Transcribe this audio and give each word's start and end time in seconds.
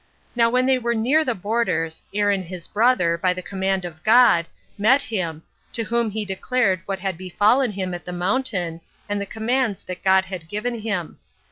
Now 0.35 0.49
when 0.49 0.65
they 0.65 0.79
were 0.79 0.95
near 0.95 1.23
the 1.23 1.35
borders, 1.35 2.01
Aaron 2.11 2.41
his 2.41 2.67
brother, 2.67 3.19
by 3.19 3.33
the 3.35 3.43
command 3.43 3.85
of 3.85 4.03
God, 4.03 4.47
met 4.75 5.03
him, 5.03 5.43
to 5.73 5.83
whom 5.83 6.09
he 6.09 6.25
declared 6.25 6.81
what 6.87 6.97
had 6.97 7.19
befallen 7.19 7.71
him 7.73 7.93
at 7.93 8.05
the 8.05 8.11
mountain, 8.11 8.81
and 9.07 9.21
the 9.21 9.27
commands 9.27 9.83
that 9.83 10.03
God 10.03 10.25
had 10.25 10.49
given 10.49 10.79
him. 10.81 11.19